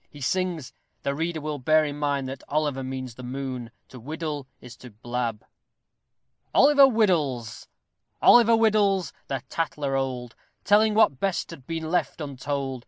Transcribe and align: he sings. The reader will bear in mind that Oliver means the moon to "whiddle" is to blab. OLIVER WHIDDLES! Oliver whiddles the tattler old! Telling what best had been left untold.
he 0.09 0.19
sings. 0.19 0.73
The 1.03 1.13
reader 1.13 1.39
will 1.39 1.59
bear 1.59 1.85
in 1.85 1.95
mind 1.99 2.27
that 2.27 2.41
Oliver 2.47 2.83
means 2.83 3.13
the 3.13 3.21
moon 3.21 3.69
to 3.89 3.99
"whiddle" 3.99 4.47
is 4.59 4.75
to 4.77 4.89
blab. 4.89 5.45
OLIVER 6.55 6.87
WHIDDLES! 6.87 7.67
Oliver 8.19 8.55
whiddles 8.55 9.13
the 9.27 9.43
tattler 9.47 9.95
old! 9.95 10.33
Telling 10.63 10.95
what 10.95 11.19
best 11.19 11.51
had 11.51 11.67
been 11.67 11.91
left 11.91 12.19
untold. 12.19 12.79